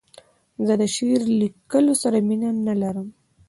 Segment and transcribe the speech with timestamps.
[0.67, 3.07] زه د شعر لیکلو سره مینه نه لرم.